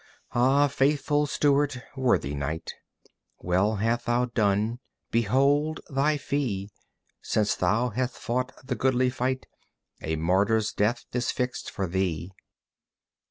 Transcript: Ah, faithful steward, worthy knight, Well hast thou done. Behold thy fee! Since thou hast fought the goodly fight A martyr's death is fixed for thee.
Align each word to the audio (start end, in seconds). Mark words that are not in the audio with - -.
Ah, 0.31 0.67
faithful 0.67 1.27
steward, 1.27 1.83
worthy 1.95 2.33
knight, 2.33 2.73
Well 3.37 3.75
hast 3.75 4.07
thou 4.07 4.25
done. 4.25 4.79
Behold 5.11 5.79
thy 5.91 6.17
fee! 6.17 6.71
Since 7.21 7.53
thou 7.53 7.89
hast 7.89 8.17
fought 8.17 8.51
the 8.65 8.73
goodly 8.73 9.11
fight 9.11 9.45
A 10.01 10.15
martyr's 10.15 10.73
death 10.73 11.05
is 11.13 11.29
fixed 11.29 11.69
for 11.69 11.85
thee. 11.85 12.31